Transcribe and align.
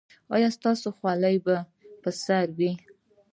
ایا 0.35 0.49
ستاسو 0.57 0.87
خولۍ 0.97 1.35
به 1.45 1.55
پر 2.01 2.13
سر 2.25 2.47
وي؟ 2.57 2.71